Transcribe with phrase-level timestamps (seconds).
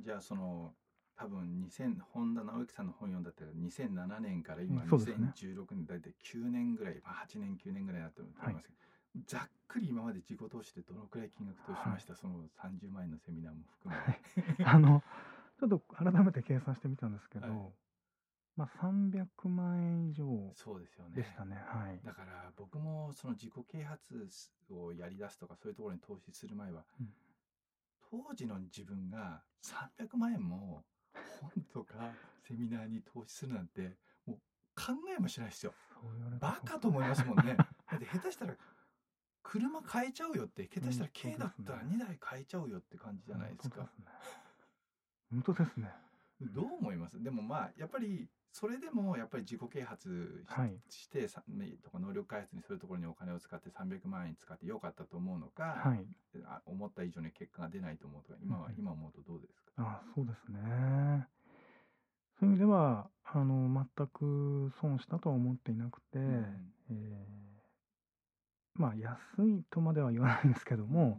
[0.00, 0.74] じゃあその
[1.16, 5.32] 多分2000本田直之さんの本読んだって2007年から今うんそうですね。
[5.36, 14.64] 2016年大体9年ぐらい、まあ、8年9年ぐらいになってると思いますけど、ざっくり今まで自己投資でどのくらい金額投資しました、その30万円のセミナーも含めて。
[14.64, 15.02] あの
[15.60, 17.72] ちょっと改めて計算してみたんですけど、はい。
[18.56, 21.16] まあ300万円以上そうですよね。
[21.16, 21.56] でしたね。
[21.56, 22.00] はい。
[22.04, 24.28] だから僕もその自己啓発
[24.70, 27.14] をやり出すとかそういうところに投資する前は、うん
[28.12, 30.84] 当時の自分が300万円も
[31.40, 31.94] 本とか
[32.46, 34.36] セミナーに投資するなんてもう
[34.76, 35.72] 考えもしないですよ。
[36.38, 37.56] バカと思いますもんね。
[37.90, 38.54] だって下手したら
[39.42, 43.88] 車買えちゃうよって下手したらうん軽だったらそうです2台買えちゃうよって感じじゃないですか。
[45.30, 45.90] 本当ですね
[46.50, 47.22] どう思います？
[47.22, 50.44] でもまあやっぱりそれでもやっぱり自己啓発
[50.88, 56.06] し,、てさねとか能力開発にそういうところにお金を使って300万円使ってよかったと思うのか、はい。
[56.44, 58.74] あ思った以上に結果が出ないと思うとか今は、うん。
[58.78, 59.72] 今思うとどうですか？
[59.78, 61.26] あそうですね。
[62.40, 67.42] そういう意味ではあの全く損したとは思っていなくて、うんえー
[68.74, 71.18] まあ安いとまでは言わないんですけども、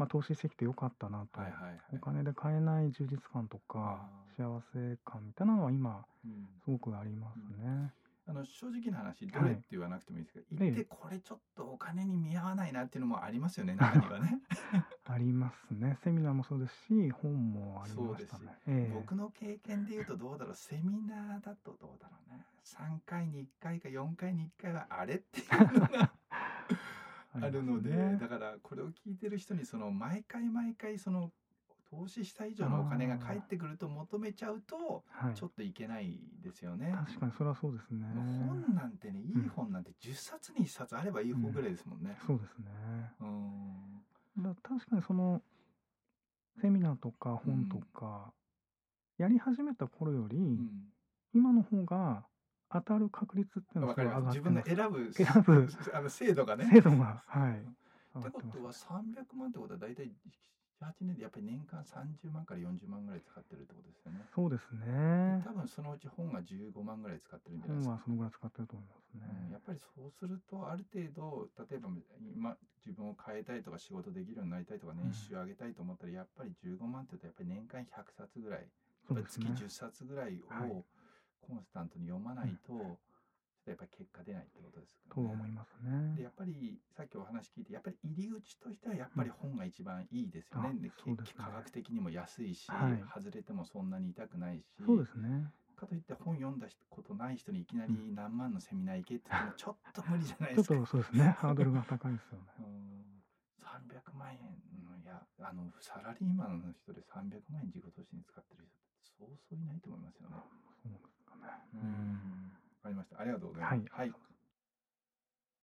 [0.00, 1.80] まあ、投資してきてよかったなと、はいはいはい。
[1.92, 7.92] お金で買えない充実感とかあ幸せ感みたいなのは今うんすごくありますね。
[8.26, 14.38] あの正直な話どはいれって言わなくてもいいですけど、ええ言ってこれちょっとお金に見合わないなっていうのもありますよね中にはね。
[15.04, 15.98] ありますね。
[16.02, 18.54] セミナーもそうですし本もありましたそうね。
[18.68, 26.12] ええ僕の経験で言うとどうだろうセミナーだとどうだろうね3回に1回か4回に1回はあれっていうのが
[27.42, 31.30] あるので、だからこれを聞いてる人にその毎回毎回その
[31.90, 36.94] 投資した以上のお金が返ってくると求めちゃうとはい、ちょっといけないですよね。
[37.06, 38.06] 確かにそれはそうですね。
[38.14, 42.16] 本なんてねいい本なんて10冊に1冊あればいい本ぐらいですもんね。
[42.26, 42.66] そうですね。
[43.20, 45.42] うんだ確かにその
[46.60, 48.32] セミナーとか本とか、
[49.18, 50.92] やり始めた頃より、うん
[51.32, 52.24] 今の方が
[52.72, 54.68] 当たる確率っていうのわはすごいかり上がってます自分ます。
[54.70, 56.66] で選ぶ 選ぶ あの精度がね。
[56.72, 57.60] 精度がはい。
[58.18, 60.12] ってことはます300万ってことは大体
[60.80, 64.24] 78年でやっぱり年間30万から40万ぐらい使ってるってことですよね。
[64.34, 65.42] そうですでね。
[65.44, 67.90] 多分そのうち本が15万ぐらい使ってるんじゃないですか。
[67.90, 69.44] 本はそのぐらい使ってると思いますね。
[69.44, 71.90] うんやっぱりそうするとある程度例えば
[72.34, 72.56] 今
[72.86, 78.68] 自分を変えたいとか仕事できるようになりたいとか年収上げたいと思ったらやっぱり15万って言うとやっぱり年間100冊ぐらいやっ
[79.08, 79.66] ぱり月そうですね。
[79.66, 80.84] 10冊ぐらいはいを
[81.40, 82.98] コンスタントに読まないと、ちょっ
[83.64, 85.32] とやっぱり結果出ないってことですとよね。
[85.34, 86.22] 思いますでね。
[86.22, 90.70] やっぱりさっきお話聞いてやっぱり入り口としてはやっぱり本が一番いいですよね。
[90.70, 90.94] うんでね
[91.36, 95.50] 価格的にも安いし、はい外れてもそんなに痛くないしそうですね。
[95.76, 100.74] かといって本読んだことない人にいきなり何万のセミナー行けって言ってもちょっと無理じゃないちょっですか。
[100.80, 101.24] とそうですね。
[101.38, 102.44] ハードルが高いですよね。
[102.60, 103.00] うん
[103.60, 104.40] 300万円
[104.84, 110.36] のいやあのサラリーマンの人で300万円自己投資に使ってる人ってそうそういないと思いますよね。
[111.40, 111.48] ね。
[111.74, 112.52] うん
[112.82, 113.20] わかりました。
[113.20, 113.70] ありがとうございます。
[113.72, 114.14] はいはい